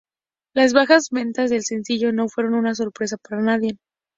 Las 0.55 0.73
bajas 0.73 1.09
ventas 1.11 1.51
del 1.51 1.63
sencillo 1.63 2.11
no 2.11 2.27
fueron 2.27 2.55
una 2.55 2.73
sorpresa 2.73 3.17
para 3.17 3.39
nadie. 3.39 3.77